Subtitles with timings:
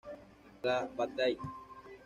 [0.63, 1.37] La Bataille